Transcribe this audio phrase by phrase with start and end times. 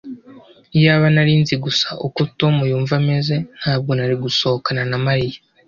[0.77, 5.37] Iyaba nari nzi gusa uko Tom yumva ameze ntabwo nari gusohokana na Mariya